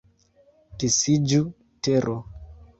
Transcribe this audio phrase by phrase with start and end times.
[0.85, 1.43] Disiĝu,
[1.89, 2.19] tero!